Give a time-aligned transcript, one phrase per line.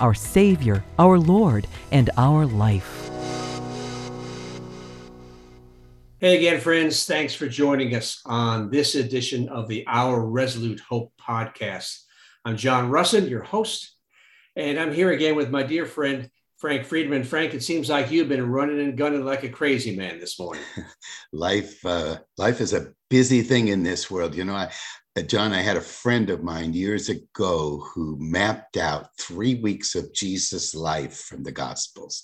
[0.00, 3.08] our Savior, our Lord, and our life.
[6.20, 7.04] Hey again, friends.
[7.04, 12.02] Thanks for joining us on this edition of the Our Resolute Hope podcast.
[12.44, 13.94] I'm John Russin, your host,
[14.56, 17.24] and I'm here again with my dear friend, Frank Friesen.
[17.24, 20.64] Frank, it seems like you've been running and gunning like a crazy man this morning.
[21.32, 24.34] life, uh, life is a busy thing in this world.
[24.34, 24.72] You know, I,
[25.26, 30.12] John, I had a friend of mine years ago who mapped out three weeks of
[30.14, 32.22] Jesus' life from the Gospels,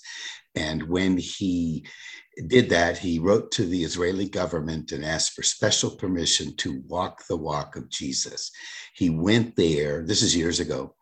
[0.55, 1.85] and when he
[2.47, 7.25] did that, he wrote to the Israeli government and asked for special permission to walk
[7.27, 8.51] the walk of Jesus.
[8.93, 10.03] He went there.
[10.03, 10.95] This is years ago.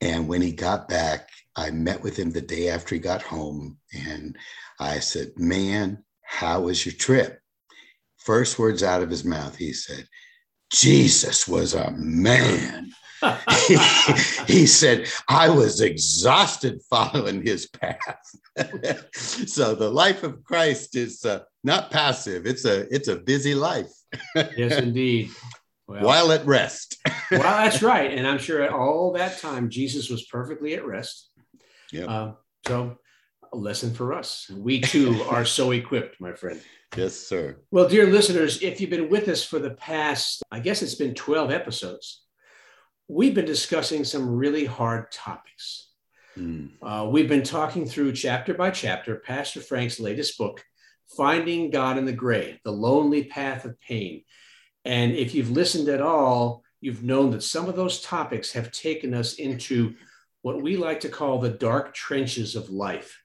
[0.00, 3.78] And when he got back, I met with him the day after he got home
[3.92, 4.36] and
[4.78, 7.40] I said, Man, how was your trip?
[8.18, 10.06] First words out of his mouth, he said,
[10.72, 12.90] Jesus was a man.
[13.66, 13.76] he,
[14.46, 18.34] he, said, I was exhausted following his path.
[19.14, 22.46] so the life of Christ is uh, not passive.
[22.46, 23.90] It's a it's a busy life.
[24.34, 25.30] yes, indeed.
[25.86, 26.96] Well, While at rest.
[27.30, 28.10] well, that's right.
[28.12, 31.30] And I'm sure at all that time, Jesus was perfectly at rest.
[31.92, 32.06] Yeah.
[32.06, 32.32] Uh,
[32.66, 32.98] so,
[33.54, 34.50] a lesson for us.
[34.50, 36.60] We too are so equipped, my friend.
[36.96, 37.56] Yes, sir.
[37.70, 41.14] Well, dear listeners, if you've been with us for the past, I guess it's been
[41.14, 42.22] 12 episodes,
[43.08, 45.90] we've been discussing some really hard topics.
[46.36, 46.70] Mm.
[46.82, 50.64] Uh, we've been talking through chapter by chapter Pastor Frank's latest book,
[51.16, 54.24] Finding God in the Gray, The Lonely Path of Pain.
[54.84, 59.14] And if you've listened at all, you've known that some of those topics have taken
[59.14, 59.94] us into
[60.42, 63.23] what we like to call the dark trenches of life.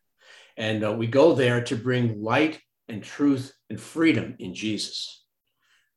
[0.60, 2.60] And uh, we go there to bring light
[2.90, 5.24] and truth and freedom in Jesus.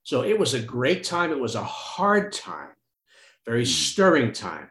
[0.04, 1.32] So it was a great time.
[1.32, 2.70] It was a hard time,
[3.44, 3.70] very hmm.
[3.70, 4.70] stirring time.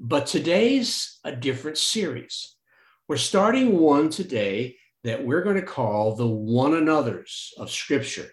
[0.00, 2.56] But today's a different series.
[3.08, 8.30] We're starting one today that we're going to call the one another's of Scripture.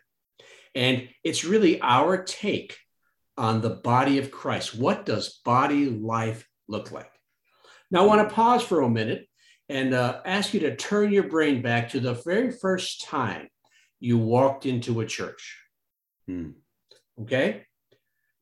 [0.73, 2.77] And it's really our take
[3.37, 4.75] on the body of Christ.
[4.75, 7.11] What does body life look like?
[7.91, 9.27] Now, I want to pause for a minute
[9.69, 13.47] and uh, ask you to turn your brain back to the very first time
[13.99, 15.59] you walked into a church.
[16.27, 16.51] Hmm.
[17.21, 17.65] Okay?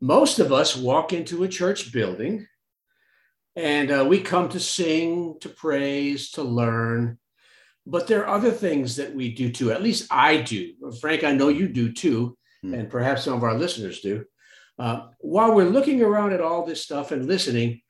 [0.01, 2.47] Most of us walk into a church building
[3.56, 7.19] and uh, we come to sing, to praise, to learn.
[7.85, 9.72] But there are other things that we do too.
[9.72, 10.73] At least I do.
[11.00, 12.73] Frank, I know you do too, hmm.
[12.73, 14.25] and perhaps some of our listeners do.
[14.79, 17.81] Uh, while we're looking around at all this stuff and listening,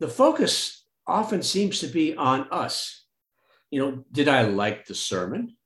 [0.00, 3.06] the focus often seems to be on us.
[3.70, 5.56] You know, did I like the sermon?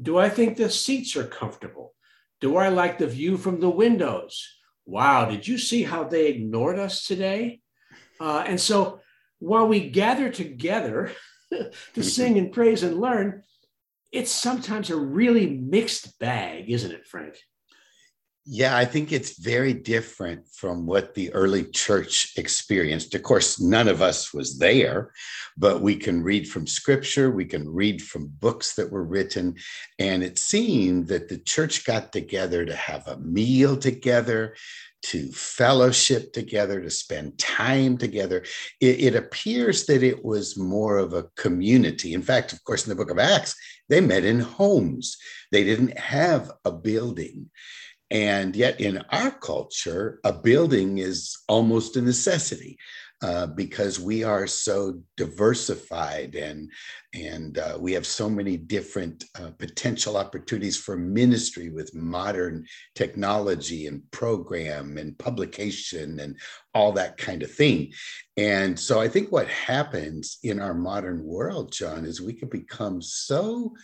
[0.00, 1.94] Do I think the seats are comfortable?
[2.40, 4.46] Do I like the view from the windows?
[4.86, 7.60] Wow, did you see how they ignored us today?
[8.20, 9.00] Uh, and so
[9.38, 11.12] while we gather together
[11.94, 13.42] to sing and praise and learn,
[14.12, 17.36] it's sometimes a really mixed bag, isn't it, Frank?
[18.50, 23.14] Yeah, I think it's very different from what the early church experienced.
[23.14, 25.12] Of course, none of us was there,
[25.58, 29.56] but we can read from scripture, we can read from books that were written.
[29.98, 34.56] And it seemed that the church got together to have a meal together,
[35.02, 38.44] to fellowship together, to spend time together.
[38.80, 42.14] It, it, appears that it was more of a community.
[42.14, 43.54] In fact, of course, in the book of Acts,
[43.90, 45.18] they met in homes,
[45.52, 47.50] they didn't have a building.
[48.10, 52.78] And yet, in our culture, a building is almost a necessity
[53.20, 56.70] uh, because we are so diversified and
[57.14, 62.64] and uh, we have so many different uh, potential opportunities for ministry with modern
[62.94, 66.36] technology and program and publication and
[66.74, 67.92] all that kind of thing.
[68.36, 73.02] And so, I think what happens in our modern world, John, is we can become
[73.02, 73.74] so.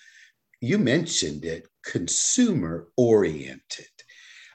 [0.60, 3.93] You mentioned it, consumer oriented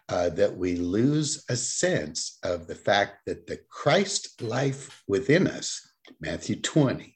[0.09, 5.81] uh, that we lose a sense of the fact that the Christ life within us,
[6.19, 7.15] Matthew 20,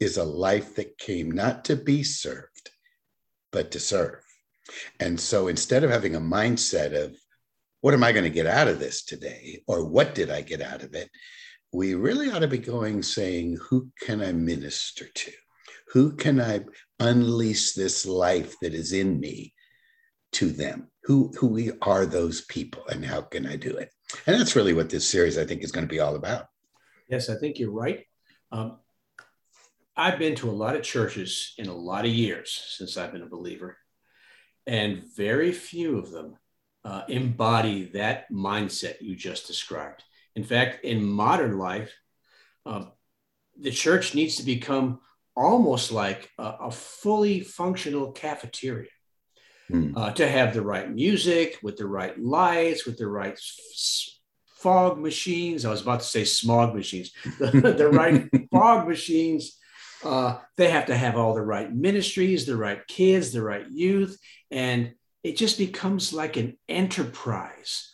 [0.00, 2.70] is a life that came not to be served,
[3.50, 4.22] but to serve.
[5.00, 7.16] And so instead of having a mindset of,
[7.80, 9.62] what am I going to get out of this today?
[9.66, 11.10] Or what did I get out of it?
[11.72, 15.32] we really ought to be going saying, Who can I minister to?
[15.92, 16.64] Who can I
[17.00, 19.54] unleash this life that is in me
[20.38, 20.88] to them?
[21.04, 23.90] Who, who we are those people and how can I do it?
[24.26, 26.46] And that's really what this series, I think, is going to be all about.
[27.08, 28.04] Yes, I think you're right.
[28.52, 28.78] Um,
[29.96, 33.22] I've been to a lot of churches in a lot of years since I've been
[33.22, 33.76] a believer,
[34.66, 36.36] and very few of them
[36.84, 40.04] uh, embody that mindset you just described.
[40.36, 41.92] In fact, in modern life,
[42.64, 42.84] uh,
[43.58, 45.00] the church needs to become
[45.34, 48.90] almost like a, a fully functional cafeteria.
[49.70, 49.92] Mm.
[49.94, 54.98] Uh, to have the right music with the right lights, with the right s- fog
[54.98, 55.64] machines.
[55.64, 59.58] I was about to say smog machines, the, the right fog machines.
[60.02, 64.18] Uh, they have to have all the right ministries, the right kids, the right youth.
[64.50, 64.92] And
[65.22, 67.92] it just becomes like an enterprise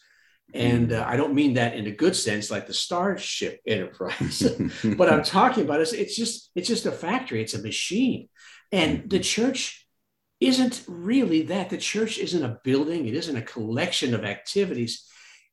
[0.54, 4.40] and uh, I don't mean that in a good sense, like the Starship Enterprise.
[4.96, 8.28] but I'm talking about is it's just it's just a factory, it's a machine,
[8.70, 9.83] and the church
[10.46, 11.70] isn't really that.
[11.70, 15.04] The church isn't a building, it isn't a collection of activities.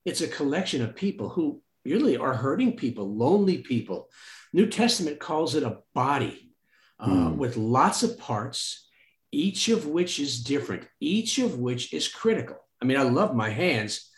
[0.05, 4.09] It's a collection of people who really are hurting people, lonely people.
[4.53, 6.53] New Testament calls it a body
[6.99, 7.35] uh, mm.
[7.35, 8.87] with lots of parts,
[9.31, 12.57] each of which is different, each of which is critical.
[12.81, 14.11] I mean, I love my hands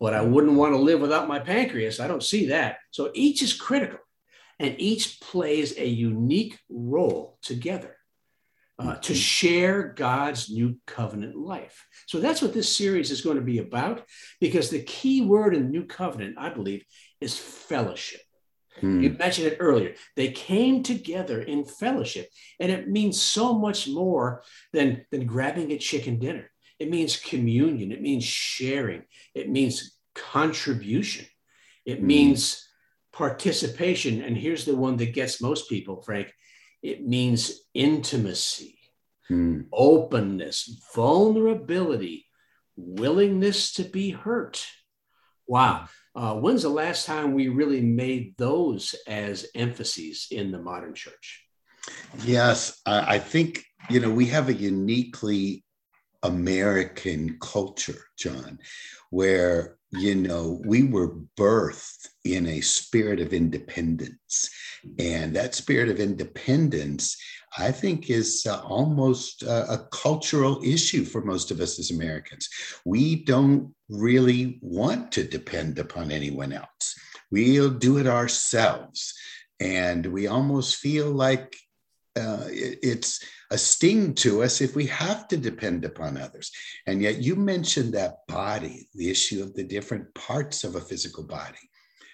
[0.00, 2.00] but I wouldn't want to live without my pancreas.
[2.00, 2.78] I don't see that.
[2.90, 3.98] So each is critical
[4.58, 7.96] and each plays a unique role together
[8.78, 11.86] uh, to share God's new covenant life.
[12.06, 14.04] So that's what this series is going to be about
[14.40, 16.84] because the key word in the new covenant, I believe,
[17.20, 18.20] is fellowship.
[18.80, 19.02] Hmm.
[19.02, 19.94] You mentioned it earlier.
[20.14, 22.28] They came together in fellowship,
[22.60, 26.48] and it means so much more than, than grabbing a chicken dinner.
[26.78, 27.90] It means communion.
[27.90, 29.02] It means sharing.
[29.34, 31.26] It means contribution.
[31.84, 32.04] It mm.
[32.04, 32.68] means
[33.12, 34.22] participation.
[34.22, 36.32] And here's the one that gets most people, Frank
[36.82, 38.78] it means intimacy,
[39.30, 39.66] mm.
[39.72, 42.26] openness, vulnerability,
[42.76, 44.64] willingness to be hurt.
[45.46, 45.88] Wow.
[46.14, 51.44] Uh, when's the last time we really made those as emphases in the modern church?
[52.24, 55.64] Yes, I think, you know, we have a uniquely
[56.22, 58.58] American culture, John,
[59.10, 64.50] where, you know, we were birthed in a spirit of independence.
[64.98, 67.16] And that spirit of independence,
[67.56, 72.48] I think, is uh, almost a, a cultural issue for most of us as Americans.
[72.84, 76.94] We don't really want to depend upon anyone else,
[77.30, 79.14] we'll do it ourselves.
[79.60, 81.56] And we almost feel like
[82.16, 83.20] uh, it, it's
[83.50, 86.50] a sting to us if we have to depend upon others.
[86.86, 91.24] And yet, you mentioned that body, the issue of the different parts of a physical
[91.24, 91.58] body.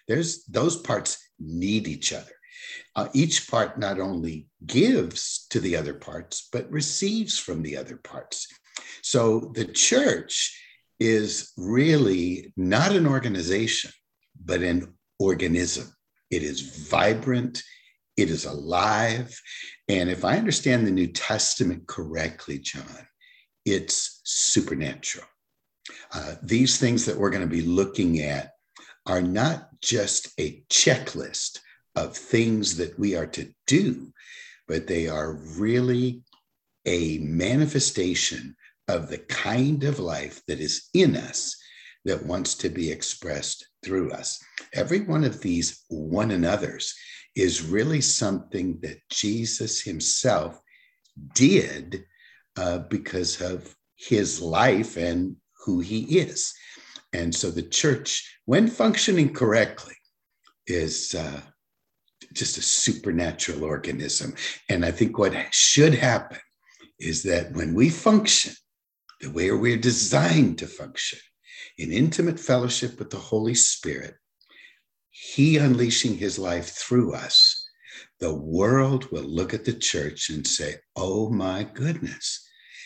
[0.06, 2.30] There's those parts need each other.
[2.96, 7.96] Uh, each part not only gives to the other parts, but receives from the other
[7.96, 8.46] parts.
[9.02, 10.60] So the church
[11.00, 13.90] is really not an organization,
[14.44, 15.92] but an organism.
[16.30, 17.62] It is vibrant,
[18.16, 19.40] it is alive.
[19.88, 23.06] And if I understand the New Testament correctly, John,
[23.64, 25.26] it's supernatural.
[26.12, 28.52] Uh, these things that we're going to be looking at
[29.06, 31.58] are not just a checklist
[31.94, 34.12] of things that we are to do,
[34.66, 36.22] but they are really
[36.86, 38.56] a manifestation
[38.88, 41.56] of the kind of life that is in us
[42.04, 44.42] that wants to be expressed through us.
[44.74, 46.94] Every one of these one another's
[47.34, 50.60] is really something that Jesus himself
[51.34, 52.04] did
[52.56, 56.54] uh, because of his life and who he is.
[57.12, 59.94] And so the church, when functioning correctly,
[60.66, 61.40] is uh,
[62.32, 64.34] just a supernatural organism.
[64.68, 66.38] And I think what should happen
[66.98, 68.54] is that when we function
[69.20, 71.18] the way we're designed to function
[71.78, 74.14] in intimate fellowship with the Holy Spirit,
[75.16, 77.68] he unleashing his life through us,
[78.18, 82.44] the world will look at the church and say, Oh my goodness.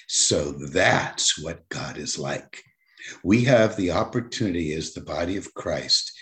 [0.09, 2.63] So that's what God is like.
[3.25, 6.13] We have the opportunity as the body of Christ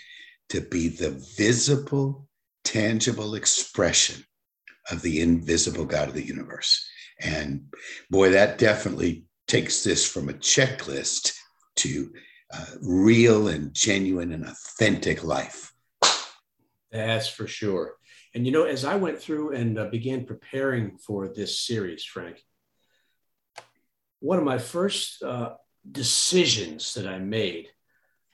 [0.47, 2.29] to be the visible,
[2.63, 4.23] tangible expression
[4.89, 6.87] of the invisible God of the universe.
[7.19, 7.65] And
[8.09, 11.33] boy, that definitely takes this from a checklist
[11.77, 12.13] to
[12.53, 15.73] uh, real and genuine and authentic life.
[16.97, 17.95] That's for sure.
[18.33, 22.43] And you know, as I went through and uh, began preparing for this series, Frank,
[24.19, 25.53] one of my first uh,
[25.89, 27.67] decisions that I made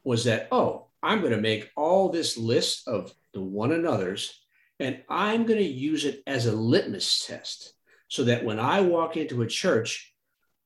[0.06, 4.42] was that, oh, I'm going to make all this list of the one another's,
[4.80, 7.74] and I'm going to use it as a litmus test
[8.08, 10.14] so that when I walk into a church,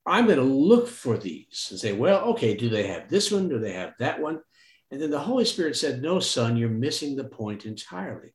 [0.06, 3.50] I'm going to look for these and say, well, okay, do they have this one?
[3.50, 4.42] Do they have that one?
[4.92, 8.34] And then the Holy Spirit said, no, son, you're missing the point entirely.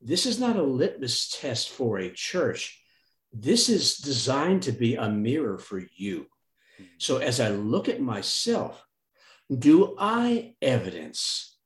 [0.00, 2.80] This is not a litmus test for a church.
[3.32, 6.26] This is designed to be a mirror for you.
[6.98, 8.84] So as I look at myself,
[9.56, 11.56] do I evidence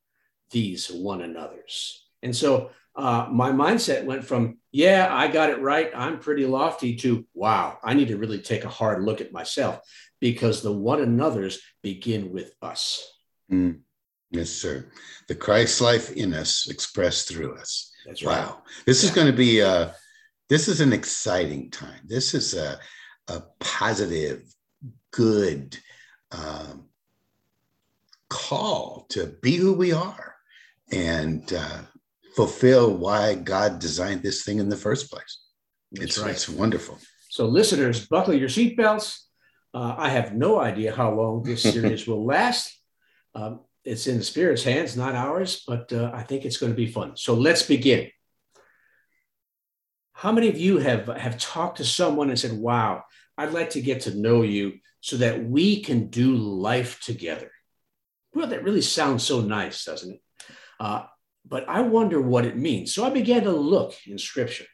[0.50, 2.06] these one another's?
[2.22, 5.90] And so uh, my mindset went from, yeah, I got it right.
[5.94, 9.80] I'm pretty lofty to, wow, I need to really take a hard look at myself
[10.20, 13.08] because the one another's begin with us.
[13.50, 13.80] Mm.
[14.30, 14.87] Yes, sir.
[15.28, 17.92] The Christ life in us expressed through us.
[18.06, 18.38] That's right.
[18.38, 18.62] Wow.
[18.87, 19.08] This yeah.
[19.08, 19.94] is going to be a,
[20.49, 22.00] this is an exciting time.
[22.06, 22.78] This is a,
[23.28, 24.42] a positive,
[25.12, 25.78] good
[26.32, 26.88] um,
[28.28, 30.35] call to be who we are
[30.92, 31.82] and uh,
[32.37, 35.40] fulfill why God designed this thing in the first place.
[35.92, 36.30] it's, right.
[36.30, 36.99] it's wonderful.
[37.30, 39.20] So, listeners, buckle your seatbelts.
[39.75, 42.75] Uh, I have no idea how long this series will last.
[43.35, 46.76] Um, it's in the Spirit's hands, not ours, but uh, I think it's going to
[46.76, 47.16] be fun.
[47.16, 48.09] So, let's begin.
[50.12, 53.04] How many of you have, have talked to someone and said, Wow,
[53.37, 57.50] I'd like to get to know you so that we can do life together?
[58.35, 60.21] Well, that really sounds so nice, doesn't it?
[60.80, 61.07] Uh,
[61.47, 62.92] but I wonder what it means.
[62.92, 64.66] So I began to look in scripture.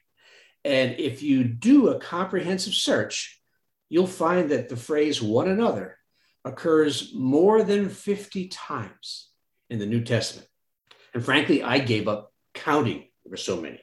[0.65, 3.41] And if you do a comprehensive search,
[3.89, 5.99] you'll find that the phrase one another
[6.45, 9.31] occurs more than 50 times
[9.71, 10.49] in the New Testament.
[11.15, 12.99] And frankly, I gave up counting.
[13.25, 13.81] There were so many.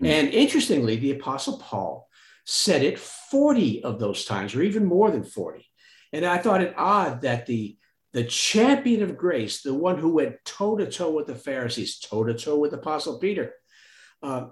[0.00, 0.06] Mm.
[0.06, 2.08] And interestingly, the Apostle Paul
[2.44, 5.66] said it 40 of those times, or even more than 40.
[6.12, 7.76] And I thought it odd that the,
[8.12, 12.24] the champion of grace, the one who went toe to toe with the Pharisees, toe
[12.24, 13.52] to toe with Apostle Peter,
[14.22, 14.46] uh,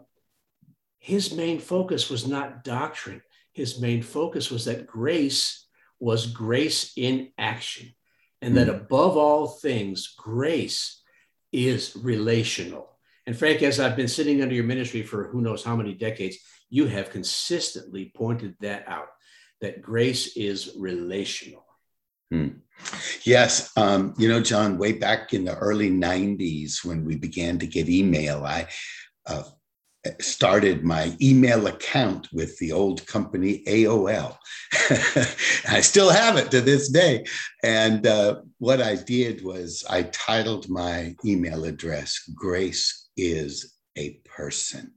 [0.98, 3.22] his main focus was not doctrine.
[3.52, 5.66] His main focus was that grace
[6.02, 7.94] was grace in action.
[8.42, 8.74] And that hmm.
[8.74, 11.00] above all things, grace
[11.52, 12.90] is relational.
[13.24, 16.38] And Frank, as I've been sitting under your ministry for who knows how many decades,
[16.68, 19.06] you have consistently pointed that out
[19.60, 21.64] that grace is relational.
[22.32, 22.48] Hmm.
[23.22, 23.70] Yes.
[23.76, 27.88] Um, you know, John, way back in the early 90s when we began to get
[27.88, 28.66] email, I
[29.26, 29.44] uh,
[30.20, 34.36] started my email account with the old company AOL.
[35.68, 37.24] I still have it to this day.
[37.62, 44.92] And uh, what I did was I titled my email address Grace is a person.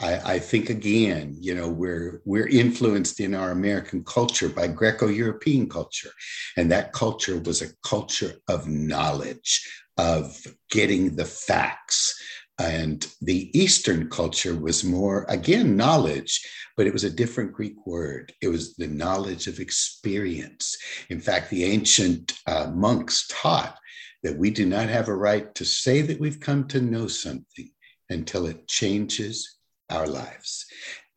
[0.00, 5.68] I, I, think again, you know, we're we're influenced in our American culture by Greco-European
[5.68, 6.10] culture,
[6.56, 10.38] and that culture was a culture of knowledge, of
[10.70, 12.14] getting the facts.
[12.58, 16.40] And the Eastern culture was more, again, knowledge,
[16.76, 18.32] but it was a different Greek word.
[18.40, 20.76] It was the knowledge of experience.
[21.10, 23.78] In fact, the ancient uh, monks taught
[24.22, 27.70] that we do not have a right to say that we've come to know something
[28.08, 29.58] until it changes
[29.90, 30.66] our lives.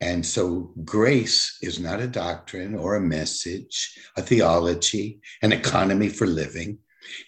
[0.00, 6.26] And so grace is not a doctrine or a message, a theology, an economy for
[6.26, 6.78] living.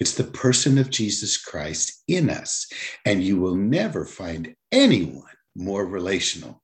[0.00, 2.66] It's the person of Jesus Christ in us.
[3.04, 5.24] And you will never find anyone
[5.54, 6.62] more relational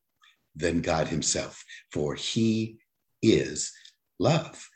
[0.57, 2.79] than God Himself, for He
[3.23, 3.73] is
[4.19, 4.69] love.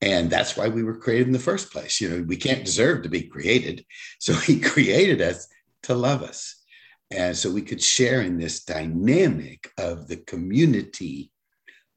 [0.00, 2.00] And that's why we were created in the first place.
[2.00, 3.84] You know, we can't deserve to be created.
[4.18, 5.46] So he created us
[5.84, 6.62] to love us.
[7.10, 11.30] And so we could share in this dynamic of the community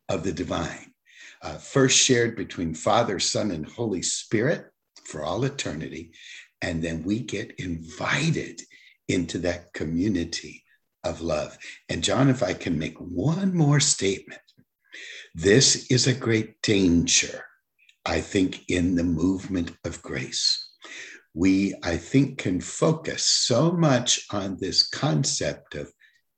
[0.10, 0.94] of the divine,
[1.42, 4.68] uh, first shared between Father, Son, and Holy Spirit
[5.08, 6.12] for all eternity.
[6.62, 8.62] And then we get invited
[9.08, 10.64] into that community
[11.04, 11.58] of love.
[11.90, 14.42] And John, if I can make one more statement,
[15.34, 17.44] this is a great danger
[18.08, 20.66] I think, in the movement of grace.
[21.34, 25.92] We, I think, can focus so much on this concept of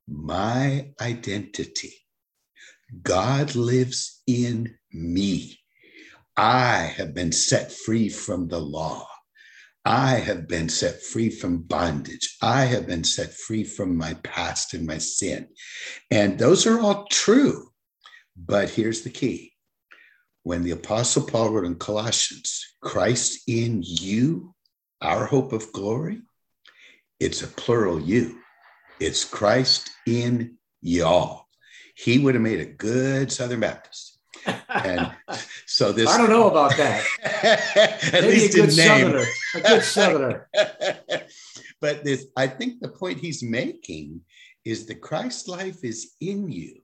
[0.07, 1.93] my identity.
[3.03, 5.59] God lives in me.
[6.41, 9.05] I have been set free from the law.
[9.83, 12.37] I have been set free from bondage.
[12.41, 15.49] I have been set free from my past and my sin.
[16.09, 17.67] And those are all true.
[18.37, 19.51] But here's the key
[20.43, 24.55] when the Apostle Paul wrote in Colossians, Christ in you,
[25.01, 26.21] our hope of glory,
[27.19, 28.39] it's a plural you.
[29.01, 31.47] It's Christ in y'all.
[31.95, 34.18] He would have made a good Southern Baptist.
[34.69, 35.11] And
[35.65, 37.05] so this I don't know about that.
[38.13, 39.25] at Maybe least a good Southerner.
[39.55, 40.49] A good Southerner.
[41.81, 44.21] but this, I think the point he's making
[44.65, 46.81] is the Christ life is in you,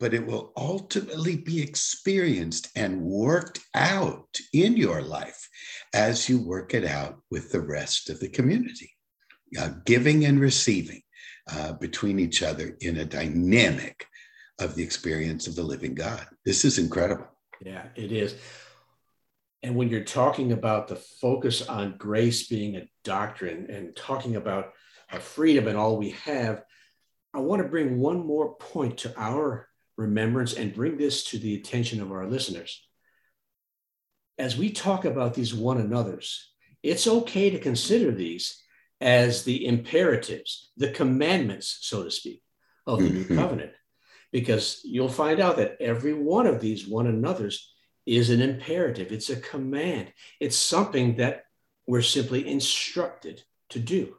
[0.00, 5.48] but it will ultimately be experienced and worked out in your life
[5.94, 8.92] as you work it out with the rest of the community,
[9.58, 11.02] uh, giving and receiving
[11.50, 14.06] uh, between each other in a dynamic
[14.58, 16.26] of the experience of the living God.
[16.44, 17.26] This is incredible.
[17.60, 18.34] Yeah, it is.
[19.62, 24.72] And when you're talking about the focus on grace being a doctrine and talking about
[25.10, 26.62] a freedom and all we have,
[27.34, 31.54] I want to bring one more point to our remembrance and bring this to the
[31.54, 32.82] attention of our listeners.
[34.38, 38.62] As we talk about these one another's, it's okay to consider these
[39.00, 42.42] as the imperatives, the commandments, so to speak,
[42.86, 43.34] of the mm-hmm.
[43.34, 43.72] new covenant,
[44.32, 47.72] because you'll find out that every one of these one another's
[48.04, 51.44] is an imperative, it's a command, it's something that
[51.86, 54.16] we're simply instructed to do.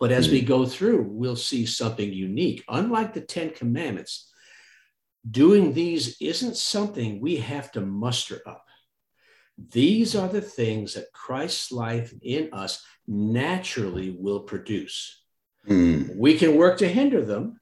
[0.00, 0.46] But as we hmm.
[0.46, 2.64] go through, we'll see something unique.
[2.68, 4.32] Unlike the Ten Commandments,
[5.28, 8.64] doing these isn't something we have to muster up.
[9.70, 15.22] These are the things that Christ's life in us naturally will produce.
[15.68, 16.16] Mm.
[16.16, 17.60] We can work to hinder them,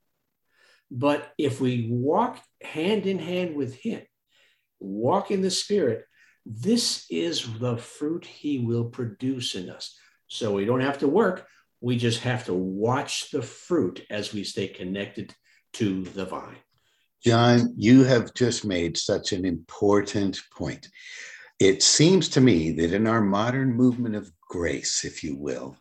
[0.90, 4.02] but if we walk hand in hand with Him,
[4.80, 6.04] walk in the Spirit,
[6.44, 9.96] this is the fruit He will produce in us.
[10.26, 11.46] So we don't have to work.
[11.80, 15.34] We just have to watch the fruit as we stay connected
[15.74, 16.56] to the vine.
[17.24, 20.88] John, you have just made such an important point.
[21.58, 25.76] It seems to me that in our modern movement of grace, if you will,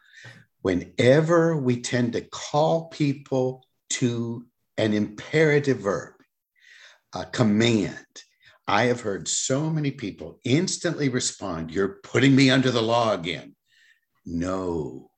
[0.62, 4.46] whenever we tend to call people to
[4.79, 6.13] an imperative verb,
[7.13, 8.24] a command,
[8.65, 13.55] I have heard so many people instantly respond, You're putting me under the law again.
[14.25, 15.09] No,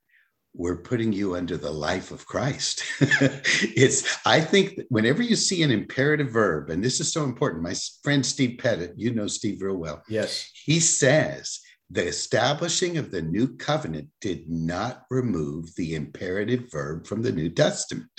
[0.52, 2.82] we're putting you under the life of Christ.
[3.00, 7.74] it's, I think, whenever you see an imperative verb, and this is so important, my
[8.02, 10.02] friend Steve Pettit, you know Steve real well.
[10.08, 10.50] Yes.
[10.64, 17.22] He says the establishing of the new covenant did not remove the imperative verb from
[17.22, 18.10] the New Testament.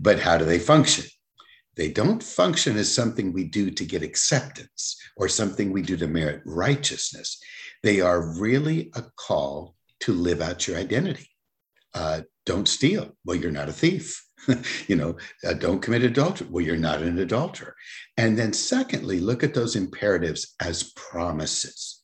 [0.00, 1.04] But how do they function?
[1.76, 6.06] They don't function as something we do to get acceptance or something we do to
[6.06, 7.38] merit righteousness.
[7.82, 11.30] They are really a call to live out your identity.
[11.94, 13.12] Uh, don't steal.
[13.24, 14.22] Well, you're not a thief.
[14.86, 16.46] you know, uh, don't commit adultery.
[16.50, 17.74] Well, you're not an adulterer.
[18.16, 22.02] And then, secondly, look at those imperatives as promises.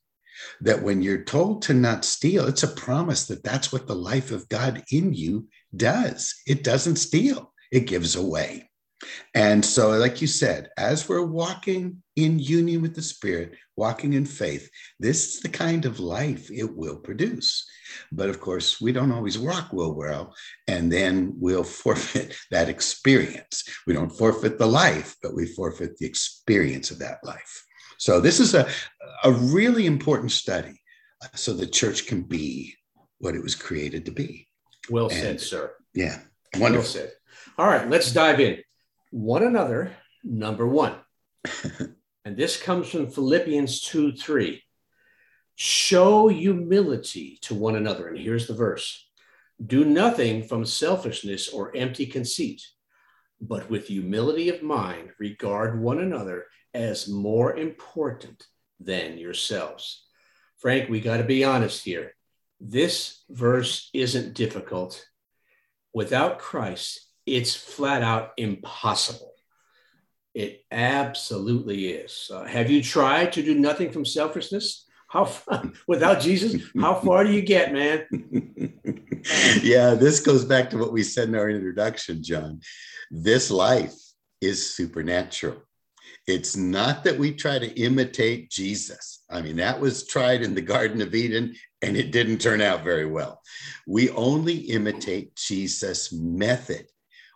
[0.60, 4.32] That when you're told to not steal, it's a promise that that's what the life
[4.32, 6.34] of God in you does.
[6.46, 8.68] It doesn't steal, it gives away.
[9.34, 14.24] And so, like you said, as we're walking in union with the Spirit, walking in
[14.24, 14.68] faith,
[15.00, 17.66] this is the kind of life it will produce.
[18.12, 20.34] But of course, we don't always walk well, well,
[20.68, 23.64] and then we'll forfeit that experience.
[23.86, 27.64] We don't forfeit the life, but we forfeit the experience of that life.
[27.98, 28.68] So, this is a,
[29.24, 30.80] a really important study
[31.22, 32.74] uh, so the church can be
[33.18, 34.48] what it was created to be.
[34.90, 35.74] Well and, said, sir.
[35.94, 36.18] Yeah.
[36.56, 36.82] Wonderful.
[36.82, 37.12] Well said.
[37.58, 38.62] All right, let's dive in
[39.10, 39.92] one another,
[40.24, 40.94] number one.
[42.24, 44.62] and this comes from Philippians 2 3.
[45.54, 48.08] Show humility to one another.
[48.08, 49.06] And here's the verse
[49.64, 52.62] Do nothing from selfishness or empty conceit,
[53.38, 58.46] but with humility of mind, regard one another as more important
[58.80, 60.06] than yourselves.
[60.56, 62.14] Frank, we got to be honest here.
[62.58, 65.06] This verse isn't difficult.
[65.92, 69.32] Without Christ, it's flat out impossible.
[70.34, 72.30] It absolutely is.
[72.32, 74.86] Uh, have you tried to do nothing from selfishness?
[75.08, 76.62] How far, without Jesus?
[76.78, 78.06] How far do you get, man?
[79.62, 82.60] yeah, this goes back to what we said in our introduction, John.
[83.10, 83.94] This life
[84.40, 85.62] is supernatural.
[86.26, 89.24] It's not that we try to imitate Jesus.
[89.28, 92.84] I mean, that was tried in the Garden of Eden and it didn't turn out
[92.84, 93.42] very well.
[93.86, 96.86] We only imitate Jesus' method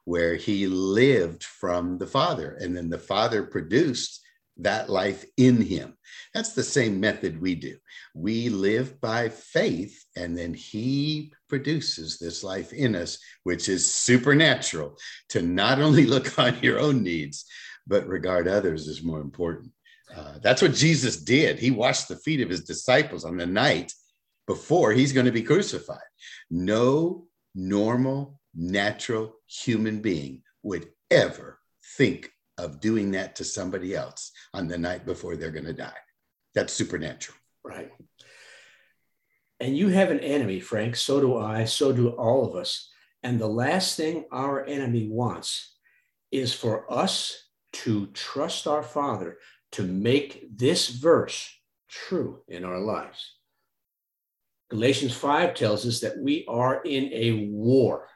[0.06, 4.22] where he lived from the Father, and then the Father produced
[4.56, 5.98] that life in him.
[6.32, 7.76] That's the same method we do.
[8.14, 14.96] We live by faith, and then he produces this life in us, which is supernatural
[15.30, 17.44] to not only look on your own needs,
[17.84, 19.72] but regard others as more important.
[20.16, 21.58] Uh, that's what Jesus did.
[21.58, 23.92] He washed the feet of his disciples on the night
[24.46, 25.98] before he's going to be crucified.
[26.48, 31.60] No normal natural human being would ever
[31.96, 35.92] think of doing that to somebody else on the night before they're going to die.
[36.54, 37.36] That's supernatural.
[37.62, 37.92] Right.
[39.60, 40.96] And you have an enemy, Frank.
[40.96, 41.64] So do I.
[41.64, 42.90] So do all of us.
[43.22, 45.76] And the last thing our enemy wants
[46.30, 49.38] is for us to trust our Father
[49.72, 51.52] to make this verse
[51.88, 53.34] true in our lives.
[54.70, 58.08] Galatians 5 tells us that we are in a war,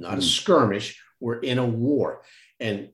[0.00, 0.22] not a hmm.
[0.22, 1.02] skirmish.
[1.20, 2.22] We're in a war.
[2.60, 2.90] And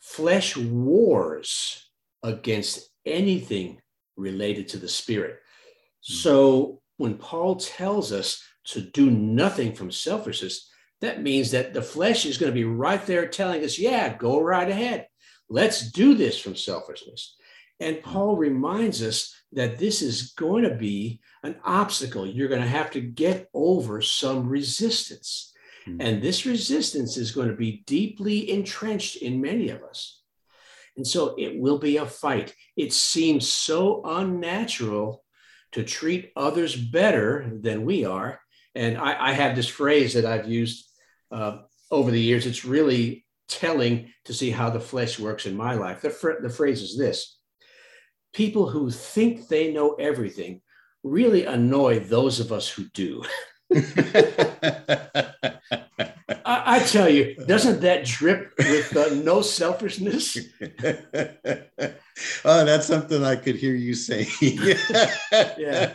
[0.00, 1.90] flesh wars
[2.22, 3.80] against anything
[4.16, 5.38] related to the spirit.
[6.06, 6.14] Hmm.
[6.14, 10.68] So when Paul tells us to do nothing from selfishness,
[11.00, 14.40] that means that the flesh is going to be right there telling us, yeah, go
[14.40, 15.06] right ahead.
[15.48, 17.36] Let's do this from selfishness.
[17.78, 18.10] And hmm.
[18.10, 22.26] Paul reminds us that this is going to be an obstacle.
[22.26, 25.49] You're going to have to get over some resistance.
[25.90, 26.00] Mm-hmm.
[26.00, 30.22] And this resistance is going to be deeply entrenched in many of us.
[30.96, 32.54] And so it will be a fight.
[32.76, 35.24] It seems so unnatural
[35.72, 38.40] to treat others better than we are.
[38.74, 40.86] And I, I have this phrase that I've used
[41.30, 41.58] uh,
[41.90, 42.46] over the years.
[42.46, 46.02] It's really telling to see how the flesh works in my life.
[46.02, 47.38] The, fr- the phrase is this
[48.32, 50.60] people who think they know everything
[51.02, 53.24] really annoy those of us who do.
[53.72, 55.30] I,
[56.44, 60.36] I, tell you, doesn't that drip with uh, no selfishness?
[62.44, 64.28] oh, that's something I could hear you saying.
[64.40, 65.94] yeah.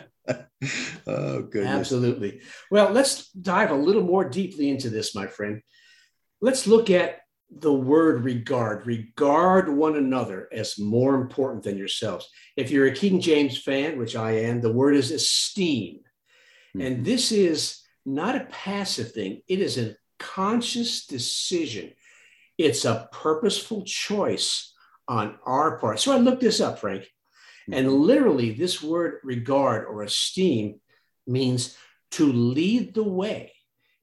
[1.06, 1.70] Oh, goodness.
[1.70, 2.40] Absolutely.
[2.70, 5.60] Well, let's dive a little more deeply into this, my friend.
[6.40, 8.86] Let's look at the word regard.
[8.86, 12.28] Regard one another as more important than yourselves.
[12.56, 16.00] If you're a King James fan, which I am, the word is esteem.
[16.76, 16.86] Mm-hmm.
[16.86, 21.92] And this is not a passive thing, it is a conscious decision.
[22.58, 24.72] It's a purposeful choice
[25.06, 26.00] on our part.
[26.00, 27.02] So I looked this up, Frank.
[27.02, 27.72] Mm-hmm.
[27.74, 30.80] And literally, this word regard or esteem
[31.26, 31.76] means
[32.12, 33.52] to lead the way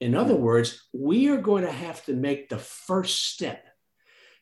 [0.03, 3.65] in other words, we are going to have to make the first step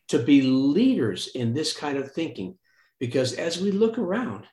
[0.07, 2.57] to be leaders in this kind of thinking.
[2.99, 4.45] Because as we look around,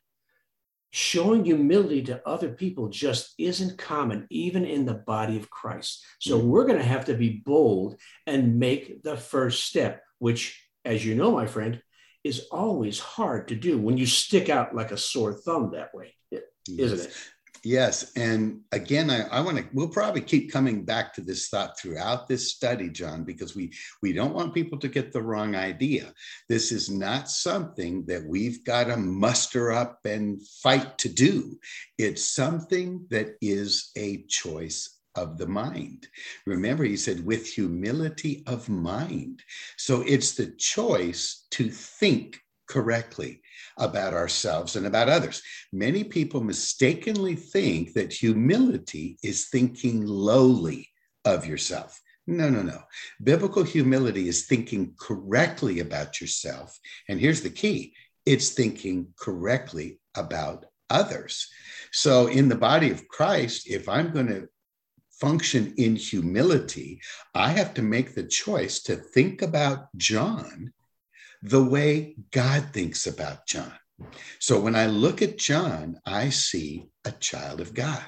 [0.90, 6.04] showing humility to other people just isn't common, even in the body of Christ.
[6.20, 6.48] So mm-hmm.
[6.48, 11.14] we're going to have to be bold and make the first step, which, as you
[11.14, 11.82] know, my friend,
[12.24, 16.14] is always hard to do when you stick out like a sore thumb that way,
[16.66, 17.16] isn't it?
[17.64, 18.12] Yes.
[18.16, 22.28] And again, I, I want to, we'll probably keep coming back to this thought throughout
[22.28, 26.12] this study, John, because we, we don't want people to get the wrong idea.
[26.48, 31.58] This is not something that we've got to muster up and fight to do.
[31.98, 36.06] It's something that is a choice of the mind.
[36.46, 39.42] Remember, he said, with humility of mind.
[39.76, 43.40] So it's the choice to think correctly
[43.78, 45.42] about ourselves and about others.
[45.72, 50.88] Many people mistakenly think that humility is thinking lowly
[51.24, 52.00] of yourself.
[52.26, 52.82] No, no, no.
[53.22, 56.78] Biblical humility is thinking correctly about yourself.
[57.08, 57.94] And here's the key
[58.26, 61.48] it's thinking correctly about others.
[61.92, 64.48] So, in the body of Christ, if I'm going to
[65.18, 67.00] function in humility,
[67.34, 70.72] I have to make the choice to think about John
[71.42, 73.72] the way God thinks about John.
[74.38, 78.06] So when I look at John, I see a child of God.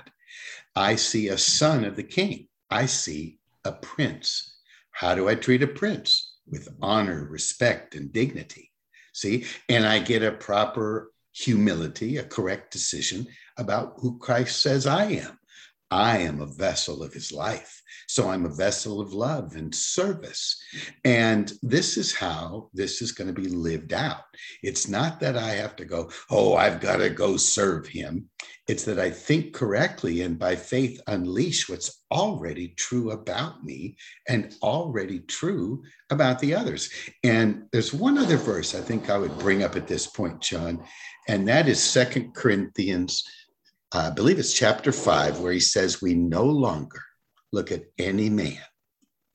[0.76, 2.48] I see a son of the king.
[2.70, 4.56] I see a prince.
[4.92, 6.36] How do I treat a prince?
[6.46, 8.70] With honor, respect, and dignity.
[9.12, 15.04] See, and I get a proper humility, a correct decision about who Christ says I
[15.06, 15.39] am.
[15.90, 17.82] I am a vessel of his life.
[18.06, 20.60] So I'm a vessel of love and service.
[21.04, 24.22] And this is how this is going to be lived out.
[24.62, 28.28] It's not that I have to go, oh, I've got to go serve him.
[28.68, 33.96] It's that I think correctly and by faith unleash what's already true about me
[34.28, 36.90] and already true about the others.
[37.24, 40.84] And there's one other verse I think I would bring up at this point, John,
[41.28, 43.24] and that is Second Corinthians
[43.92, 47.02] I believe it's chapter five, where he says, We no longer
[47.52, 48.62] look at any man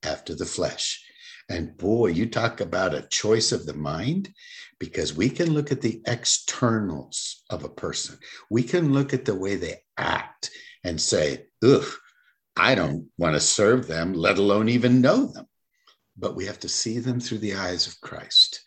[0.04, 1.04] after the flesh.
[1.50, 4.34] And boy, you talk about a choice of the mind
[4.80, 8.18] because we can look at the externals of a person.
[8.50, 10.50] We can look at the way they act
[10.84, 11.86] and say, ugh,
[12.56, 15.46] I don't want to serve them, let alone even know them.
[16.18, 18.62] But we have to see them through the eyes of Christ.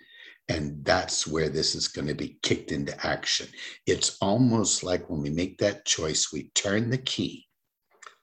[0.49, 3.49] And that's where this is going to be kicked into action.
[3.87, 7.47] It's almost like when we make that choice, we turn the key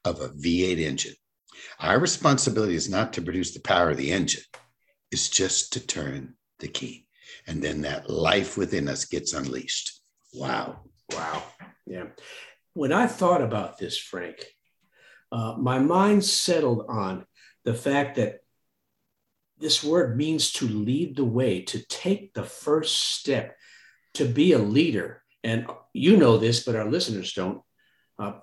[0.03, 1.13] of a V8 engine.
[1.79, 4.43] Our responsibility is not to produce the power of the engine,
[5.11, 7.05] it's just to turn the key.
[7.47, 9.99] And then that life within us gets unleashed.
[10.33, 10.81] Wow.
[11.11, 11.43] Wow.
[11.85, 12.05] Yeah.
[12.73, 14.43] when I thought about this, Frank,
[15.31, 17.25] uh, my mind settled on
[17.63, 18.39] the fact that
[19.57, 23.55] this word means to lead the way, to take the first step,
[24.15, 25.23] to be a leader.
[25.43, 27.61] And you know this, but our listeners don't.
[28.19, 28.33] Uh,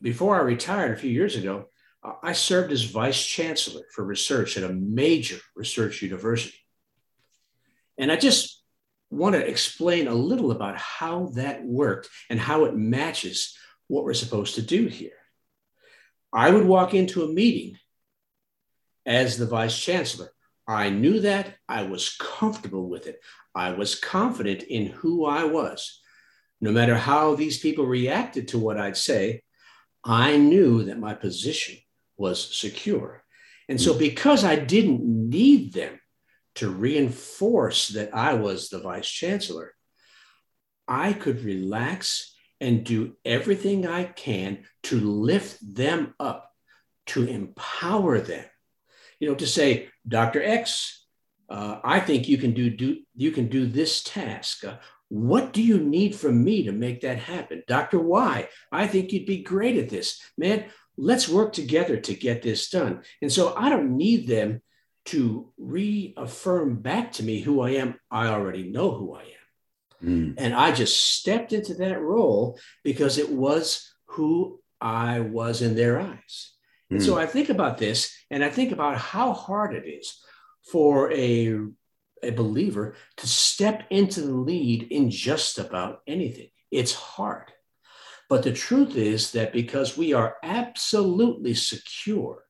[0.00, 1.66] before I retired a few years ago,
[2.02, 6.58] uh, I served as vice chancellor for research at a major research university.
[7.98, 8.62] And I just
[9.10, 14.14] want to explain a little about how that worked and how it matches what we're
[14.14, 15.12] supposed to do here.
[16.32, 17.78] I would walk into a meeting
[19.06, 20.33] as the vice chancellor.
[20.66, 21.54] I knew that.
[21.68, 23.20] I was comfortable with it.
[23.54, 26.00] I was confident in who I was.
[26.60, 29.42] No matter how these people reacted to what I'd say,
[30.04, 31.76] I knew that my position
[32.16, 33.22] was secure.
[33.68, 33.98] And so, hmm.
[33.98, 36.00] because I didn't need them
[36.56, 39.74] to reinforce that I was the vice chancellor,
[40.86, 46.50] I could relax and do everything I can to lift them up,
[47.06, 48.44] to empower them.
[49.20, 50.42] You know, to say, Dr.
[50.42, 51.04] X,
[51.48, 54.64] uh, I think you can do, do you can do this task.
[54.64, 54.76] Uh,
[55.08, 57.62] what do you need from me to make that happen?
[57.68, 58.00] Dr.
[58.00, 60.20] Y, I think you'd be great at this.
[60.36, 60.64] Man,
[60.96, 63.02] let's work together to get this done.
[63.20, 64.62] And so I don't need them
[65.06, 67.94] to reaffirm back to me who I am.
[68.10, 70.08] I already know who I am.
[70.08, 70.34] Mm.
[70.38, 76.00] And I just stepped into that role because it was who I was in their
[76.00, 76.53] eyes.
[76.94, 76.96] Mm.
[76.96, 77.18] And so mm.
[77.18, 80.20] I think about this and I think about how hard it is
[80.70, 81.58] for a,
[82.22, 86.48] a believer to step into the lead in just about anything.
[86.70, 87.52] It's hard.
[88.30, 92.44] But the truth is that because we are absolutely secure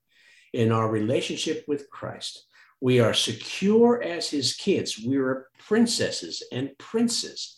[0.52, 2.46] in our relationship with Christ,
[2.80, 5.00] we are secure as his kids.
[5.04, 7.56] We are princesses and princes.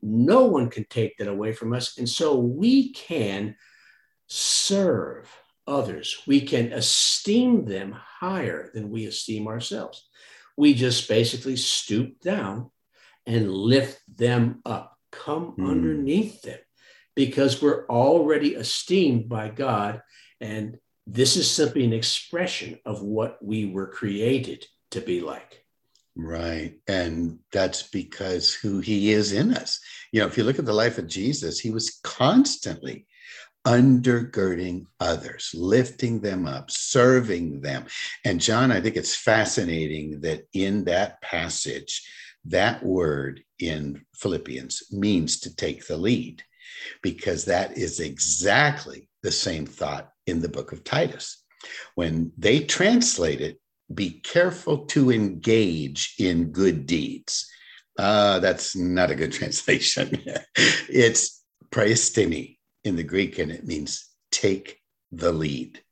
[0.00, 1.98] No one can take that away from us.
[1.98, 3.54] And so we can
[4.26, 5.30] serve
[5.66, 6.22] others.
[6.26, 10.08] We can esteem them higher than we esteem ourselves.
[10.56, 12.70] We just basically stoop down
[13.26, 15.68] and lift them up, come mm.
[15.68, 16.58] underneath them
[17.14, 20.02] because we're already esteemed by God.
[20.40, 25.64] And this is simply an expression of what we were created to be like.
[26.14, 26.74] Right.
[26.86, 29.80] And that's because who he is in us.
[30.12, 33.06] You know, if you look at the life of Jesus, he was constantly
[33.66, 37.86] undergirding others, lifting them up, serving them.
[38.24, 42.02] And John, I think it's fascinating that in that passage,
[42.46, 46.42] that word in Philippians means to take the lead
[47.02, 51.44] because that is exactly the same thought in the book of Titus.
[51.94, 53.60] When they translate it,
[53.94, 57.48] be careful to engage in good deeds.
[57.98, 60.20] Uh, that's not a good translation.
[60.56, 64.78] it's proistemi in the Greek, and it means take
[65.10, 65.82] the lead.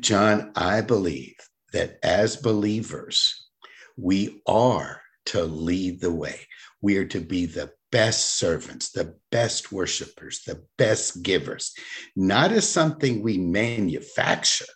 [0.00, 1.34] John, I believe
[1.72, 3.48] that as believers,
[3.96, 6.40] we are to lead the way.
[6.80, 11.74] We are to be the best servants, the best worshipers, the best givers,
[12.14, 14.66] not as something we manufacture,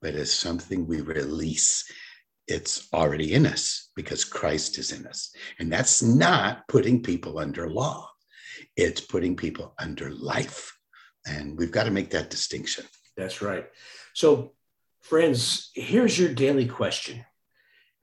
[0.00, 1.84] but as something we release.
[2.48, 5.32] It's already in us because Christ is in us.
[5.58, 8.08] And that's not putting people under law,
[8.76, 10.72] it's putting people under life.
[11.26, 12.84] And we've got to make that distinction.
[13.16, 13.66] That's right.
[14.14, 14.52] So,
[15.00, 17.24] friends, here's your daily question.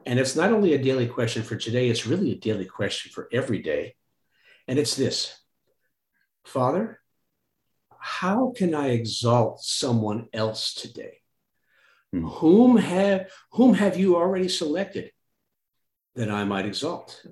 [0.05, 3.27] And it's not only a daily question for today, it's really a daily question for
[3.32, 3.95] every day.
[4.67, 5.36] And it's this
[6.45, 6.99] Father,
[7.99, 11.17] how can I exalt someone else today?
[12.12, 12.25] Hmm.
[12.25, 15.12] Whom have whom have you already selected
[16.15, 17.23] that I might exalt?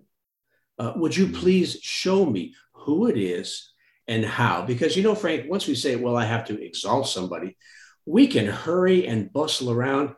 [0.78, 1.34] Uh, would you hmm.
[1.34, 3.72] please show me who it is
[4.08, 4.64] and how?
[4.64, 7.58] Because you know, Frank, once we say, "Well, I have to exalt somebody,"
[8.06, 10.16] we can hurry and bustle around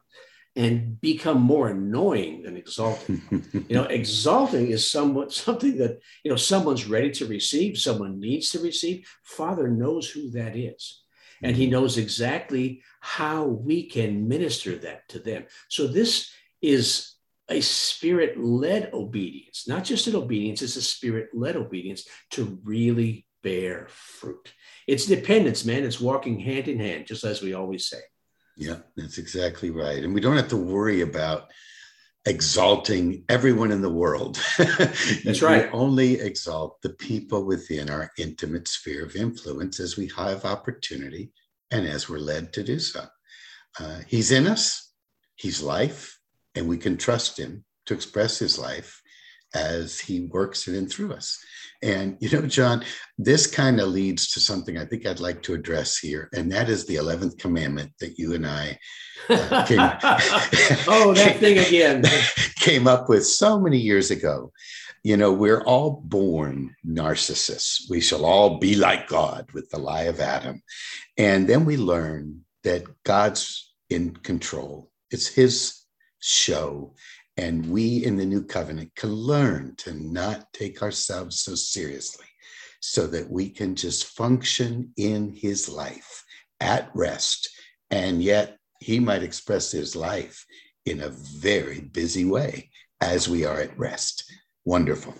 [0.55, 3.21] and become more annoying than exalting.
[3.53, 8.49] you know, exalting is somewhat something that you know someone's ready to receive, someone needs
[8.51, 9.07] to receive.
[9.23, 11.03] Father knows who that is.
[11.41, 11.73] And he mm-hmm.
[11.73, 15.45] knows exactly how we can minister that to them.
[15.69, 16.29] So this
[16.61, 17.15] is
[17.49, 23.25] a spirit led obedience, not just an obedience, it's a spirit led obedience to really
[23.43, 24.53] bear fruit.
[24.87, 25.83] It's dependence, man.
[25.83, 27.99] It's walking hand in hand, just as we always say.
[28.57, 30.03] Yeah, that's exactly right.
[30.03, 31.49] And we don't have to worry about
[32.25, 34.37] exalting everyone in the world.
[34.57, 35.71] That's right.
[35.71, 41.31] We only exalt the people within our intimate sphere of influence as we have opportunity
[41.71, 43.05] and as we're led to do so.
[43.79, 44.91] Uh, he's in us,
[45.37, 46.19] he's life,
[46.55, 49.01] and we can trust him to express his life
[49.53, 51.37] as he works it in and through us.
[51.81, 52.83] And, you know, John,
[53.17, 56.69] this kind of leads to something I think I'd like to address here, and that
[56.69, 58.77] is the 11th commandment that you and I
[59.29, 59.79] uh, came,
[60.87, 62.03] oh, that thing again.
[62.55, 64.51] came up with so many years ago.
[65.03, 67.89] You know, we're all born narcissists.
[67.89, 70.61] We shall all be like God with the lie of Adam.
[71.17, 75.79] And then we learn that God's in control, it's his
[76.19, 76.93] show.
[77.39, 82.25] And we in the new covenant can learn to not take ourselves so seriously
[82.81, 86.25] so that we can just function in his life
[86.59, 87.49] at rest.
[87.91, 90.45] And yet he might express his life
[90.85, 94.29] in a very busy way as we are at rest.
[94.65, 95.15] Wonderful.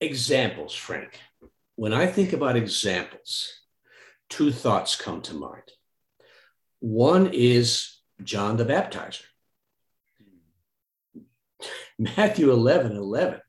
[0.00, 1.18] Examples, Frank.
[1.74, 3.52] When I think about examples,
[4.30, 5.72] two thoughts come to mind.
[6.78, 9.24] One is John the Baptizer.
[11.98, 13.40] Matthew 11 11.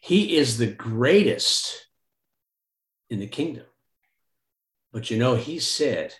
[0.00, 1.86] He is the greatest
[3.10, 3.64] in the kingdom.
[4.92, 6.14] But you know, he said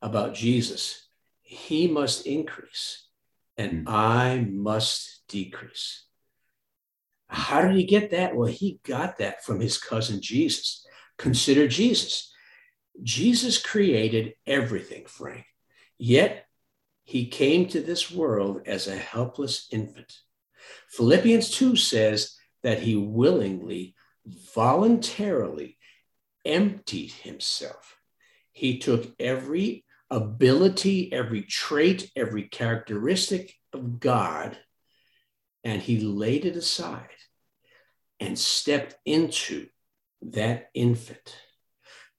[0.00, 1.08] about Jesus,
[1.42, 3.06] he must increase
[3.56, 3.90] and mm.
[3.92, 6.04] I must decrease.
[7.28, 8.36] How did he get that?
[8.36, 10.86] Well, he got that from his cousin Jesus.
[11.18, 12.32] Consider Jesus.
[13.02, 15.44] Jesus created everything, Frank,
[15.98, 16.46] yet
[17.04, 20.12] he came to this world as a helpless infant.
[20.88, 23.94] Philippians 2 says that he willingly,
[24.54, 25.78] voluntarily
[26.44, 27.96] emptied himself.
[28.52, 34.56] He took every ability, every trait, every characteristic of God,
[35.64, 37.08] and he laid it aside
[38.20, 39.66] and stepped into
[40.22, 41.36] that infant.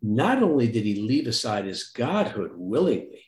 [0.01, 3.23] Not only did he leave aside his godhood willingly,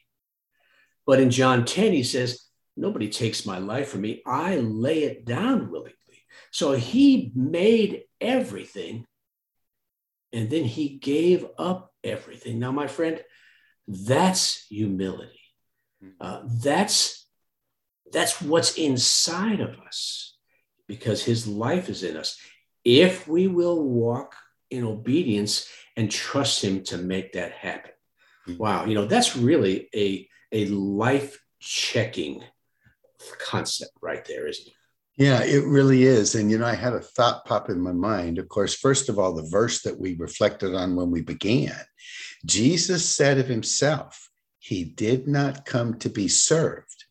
[1.05, 2.48] but in John 10, he says,
[2.79, 4.21] Nobody takes my life from me.
[4.25, 5.93] I lay it down willingly.
[6.51, 9.05] So he made everything
[10.31, 12.57] and then he gave up everything.
[12.59, 13.21] Now, my friend,
[13.85, 15.41] that's humility.
[16.01, 16.09] Hmm.
[16.21, 17.27] Uh, that's
[18.11, 20.37] that's what's inside of us
[20.87, 22.39] because his life is in us.
[22.83, 24.35] If we will walk
[24.71, 27.91] in obedience and trust him to make that happen.
[28.47, 28.57] Mm-hmm.
[28.57, 32.41] Wow, you know, that's really a, a life checking
[33.39, 34.73] concept right there, isn't it?
[35.17, 36.35] Yeah, it really is.
[36.35, 38.37] And, you know, I had a thought pop in my mind.
[38.37, 41.75] Of course, first of all, the verse that we reflected on when we began
[42.45, 44.29] Jesus said of himself,
[44.59, 47.05] He did not come to be served,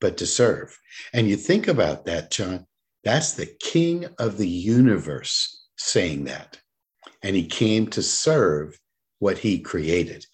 [0.00, 0.78] but to serve.
[1.12, 2.66] And you think about that, John,
[3.04, 6.58] that's the king of the universe saying that.
[7.22, 8.78] And he came to serve
[9.18, 10.26] what he created.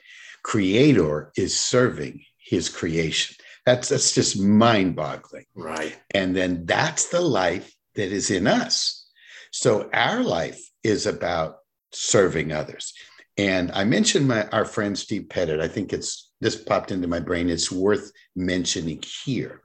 [0.43, 3.37] Creator is serving his creation.
[3.64, 5.46] That's that's just mind-boggling.
[5.55, 5.96] Right.
[6.12, 9.09] And then that's the life that is in us.
[9.53, 11.59] So our life is about
[11.92, 12.92] serving others.
[13.38, 15.61] And I mentioned my our friend Steve Pettit.
[15.61, 17.48] I think it's this popped into my brain.
[17.48, 19.62] It's worth mentioning here.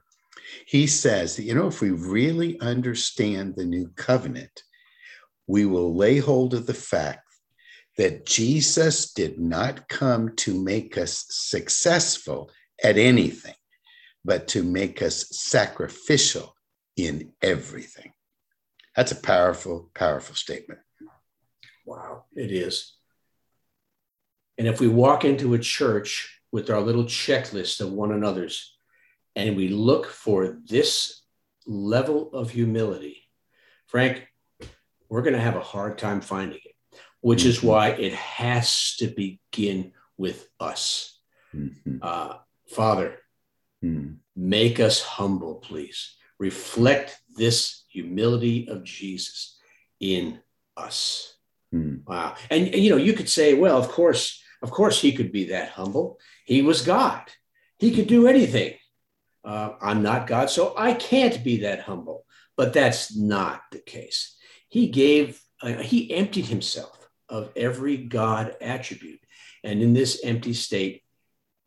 [0.66, 4.62] He says that, you know, if we really understand the new covenant,
[5.46, 7.24] we will lay hold of the fact
[7.96, 12.50] that Jesus did not come to make us successful
[12.82, 13.54] at anything
[14.24, 16.54] but to make us sacrificial
[16.96, 18.12] in everything.
[18.96, 20.80] That's a powerful, powerful statement.
[21.86, 22.94] Wow, it is.
[24.58, 28.76] And if we walk into a church with our little checklist of one another's
[29.36, 31.22] and we look for this
[31.66, 33.22] level of humility,
[33.86, 34.26] Frank,
[35.08, 37.48] we're going to have a hard time finding it, which mm-hmm.
[37.50, 41.18] is why it has to begin with us.
[41.54, 41.98] Mm-hmm.
[42.02, 42.34] Uh,
[42.68, 43.16] Father,
[43.82, 44.12] Hmm.
[44.34, 46.16] Make us humble, please.
[46.38, 49.58] Reflect this humility of Jesus
[50.00, 50.40] in
[50.76, 51.34] us.
[51.72, 51.96] Hmm.
[52.06, 52.34] Wow.
[52.50, 55.46] And, and, you know, you could say, well, of course, of course, he could be
[55.46, 56.18] that humble.
[56.44, 57.22] He was God,
[57.78, 58.74] he could do anything.
[59.44, 62.24] Uh, I'm not God, so I can't be that humble.
[62.56, 64.36] But that's not the case.
[64.68, 69.20] He gave, uh, he emptied himself of every God attribute.
[69.62, 71.02] And in this empty state,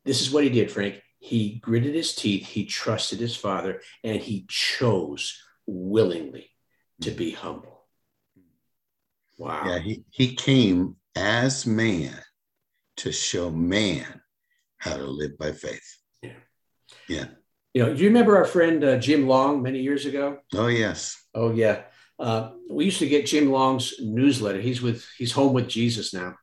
[0.04, 4.20] this is what he did, Frank he gritted his teeth, he trusted his father, and
[4.20, 6.50] he chose willingly
[7.02, 7.86] to be humble.
[9.38, 9.64] Wow.
[9.68, 12.16] Yeah, he, he came as man
[12.98, 14.22] to show man
[14.78, 15.98] how to live by faith.
[16.24, 16.34] Yeah.
[17.08, 17.26] Yeah.
[17.76, 20.40] You know, do you remember our friend uh, Jim Long many years ago?
[20.56, 21.24] Oh, yes.
[21.36, 21.84] Oh, yeah.
[22.18, 24.60] Uh, we used to get Jim Long's newsletter.
[24.60, 26.36] He's with he's home with Jesus now.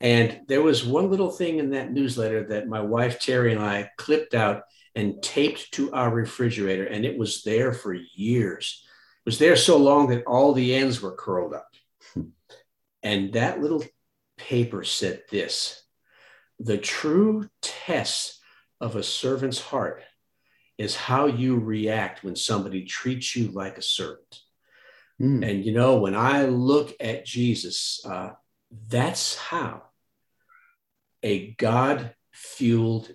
[0.00, 3.90] And there was one little thing in that newsletter that my wife Terry and I
[3.96, 4.62] clipped out
[4.94, 8.84] and taped to our refrigerator, and it was there for years.
[9.24, 11.68] It was there so long that all the ends were curled up.
[13.02, 13.84] and that little
[14.36, 15.82] paper said this
[16.58, 18.40] the true test
[18.80, 20.02] of a servant's heart
[20.78, 24.40] is how you react when somebody treats you like a servant.
[25.20, 25.48] Mm.
[25.48, 28.30] And you know, when I look at Jesus, uh,
[28.88, 29.82] that's how
[31.22, 33.10] a God fueled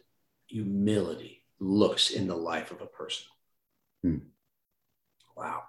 [0.48, 3.26] humility looks in the life of a person.
[4.06, 4.22] Mm.
[5.36, 5.64] Wow.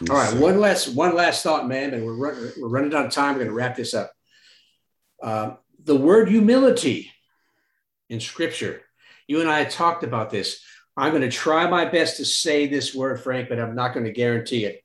[0.00, 0.38] Yes, All right, sir.
[0.38, 3.34] one last one last thought, man, and we're, run, we're running out of time.
[3.34, 4.12] We're going to wrap this up.
[5.22, 5.52] Uh,
[5.84, 7.10] the word humility
[8.08, 8.82] in Scripture.
[9.26, 10.62] You and I talked about this.
[10.96, 14.06] I'm going to try my best to say this word, Frank, but I'm not going
[14.06, 14.82] to guarantee it.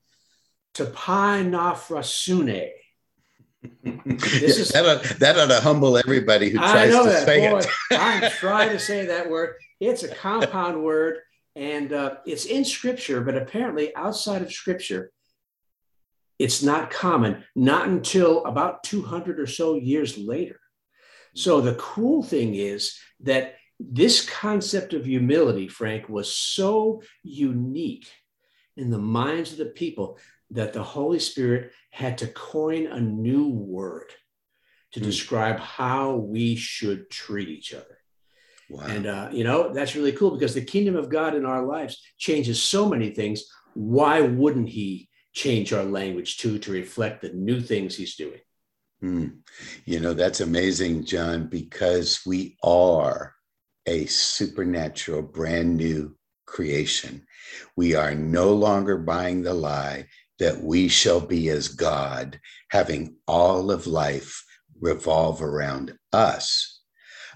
[0.74, 2.70] Tapeinophrosune.
[3.82, 7.58] This is that ought, that ought to humble everybody who tries to that, say boy,
[7.58, 7.66] it.
[7.92, 9.54] I'm trying to say that word.
[9.80, 11.18] It's a compound word,
[11.56, 15.10] and uh, it's in Scripture, but apparently outside of Scripture,
[16.38, 17.44] it's not common.
[17.54, 20.60] Not until about 200 or so years later.
[21.34, 28.08] So the cool thing is that this concept of humility, Frank, was so unique
[28.76, 30.18] in the minds of the people
[30.50, 34.12] that the Holy Spirit had to coin a new word
[34.92, 35.04] to mm.
[35.04, 37.98] describe how we should treat each other.
[38.70, 38.86] Wow.
[38.86, 42.02] And, uh, you know, that's really cool because the kingdom of God in our lives
[42.18, 43.44] changes so many things.
[43.74, 48.40] Why wouldn't He change our language too to reflect the new things He's doing?
[49.02, 49.38] Mm.
[49.84, 53.34] You know, that's amazing, John, because we are
[53.86, 56.16] a supernatural, brand new
[56.46, 57.26] creation.
[57.76, 60.06] We are no longer buying the lie
[60.38, 64.44] that we shall be as God, having all of life
[64.80, 66.80] revolve around us,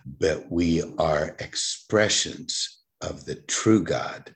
[0.05, 4.35] but we are expressions of the true God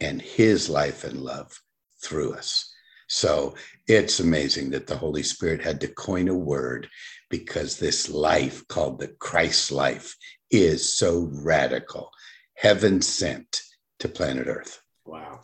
[0.00, 1.58] and his life and love
[2.02, 2.70] through us.
[3.08, 3.54] So
[3.86, 6.88] it's amazing that the Holy Spirit had to coin a word
[7.30, 10.16] because this life called the Christ life
[10.50, 12.10] is so radical,
[12.54, 13.62] heaven sent
[13.98, 14.80] to planet Earth.
[15.04, 15.40] Wow.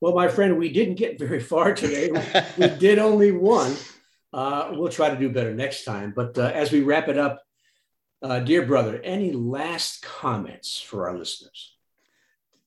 [0.00, 2.10] Well, my friend, we didn't get very far today.
[2.56, 3.74] we did only one.
[4.32, 6.12] Uh, we'll try to do better next time.
[6.14, 7.42] But uh, as we wrap it up,
[8.22, 11.74] uh, dear brother, any last comments for our listeners?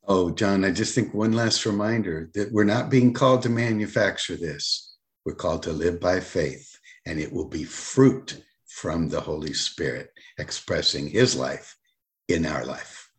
[0.07, 4.35] Oh, John, I just think one last reminder that we're not being called to manufacture
[4.35, 4.95] this.
[5.25, 10.09] We're called to live by faith, and it will be fruit from the Holy Spirit
[10.39, 11.77] expressing his life
[12.27, 13.09] in our life.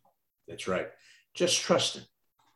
[0.47, 0.87] That's right.
[1.33, 2.03] Just trust him.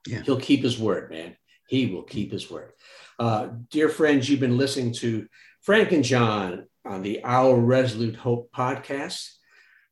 [0.05, 0.21] Yeah.
[0.23, 1.37] He'll keep his word, man.
[1.67, 2.71] He will keep his word.
[3.19, 5.27] Uh, dear friends, you've been listening to
[5.61, 9.29] Frank and John on the Our Resolute Hope podcast.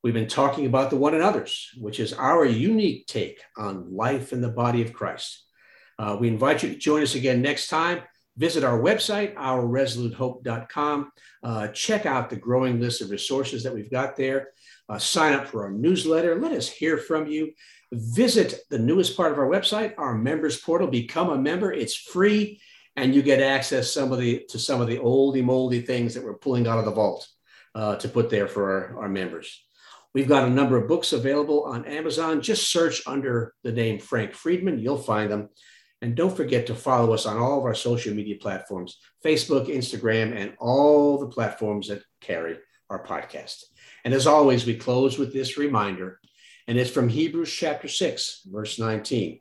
[0.01, 4.39] We've been talking about the one another's, which is our unique take on life in
[4.39, 5.43] the body of Christ.
[5.99, 8.01] Uh, we invite you to join us again next time.
[8.37, 11.11] Visit our website, ourresolutehope.com.
[11.41, 14.49] Uh, check out the growing list of resources that we've got there.
[14.87, 16.39] Uh, sign up for our newsletter.
[16.39, 17.53] Let us hear from you.
[17.91, 20.87] Visit the newest part of our website, our members portal.
[20.87, 21.71] Become a member.
[21.71, 22.59] It's free,
[22.95, 26.23] and you get access some of the to some of the oldie moldy things that
[26.23, 27.27] we're pulling out of the vault
[27.75, 29.61] uh, to put there for our, our members.
[30.13, 32.41] We've got a number of books available on Amazon.
[32.41, 35.49] Just search under the name Frank Friesen, you'll find them.
[36.01, 40.35] And don't forget to follow us on all of our social media platforms Facebook, Instagram,
[40.35, 42.57] and all the platforms that carry
[42.89, 43.63] our podcast.
[44.03, 46.19] And as always, we close with this reminder,
[46.67, 49.39] and it's from Hebrews chapter 6, verse 19,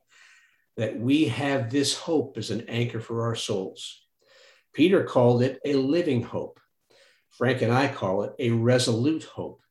[0.77, 4.03] that we have this hope as an anchor for our souls.
[4.72, 6.61] Peter called it a living hope.
[7.31, 9.62] Frank and I call it a resolute hope.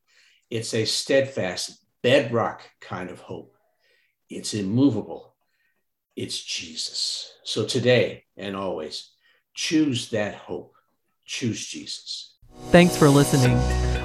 [0.49, 3.55] It's a steadfast, bedrock kind of hope.
[4.29, 5.35] It's immovable.
[6.15, 7.33] It's Jesus.
[7.43, 9.11] So today and always,
[9.53, 10.75] choose that hope.
[11.25, 12.35] Choose Jesus.
[12.69, 13.59] Thanks for listening.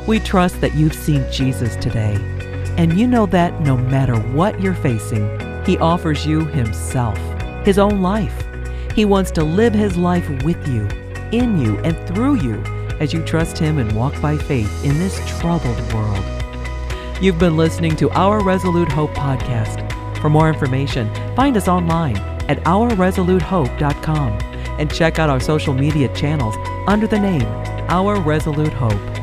[0.07, 2.48] We trust that you've seen Jesus today.
[2.79, 5.29] And you know that no matter what you're facing,
[5.67, 7.19] He offers you Himself,
[7.67, 8.47] His own life.
[8.95, 10.87] He wants to live His life with you,
[11.33, 12.63] in you, and through you
[13.01, 16.25] as you trust Him and walk by faith in this troubled world.
[17.21, 19.85] You've been listening to Our Resolute Hope podcast.
[20.21, 22.17] For more information, find us online
[22.49, 24.33] at ourresolutehope.com
[24.79, 26.55] and check out our social media channels
[26.87, 27.47] under the name
[27.89, 29.18] Our Resolute Hope.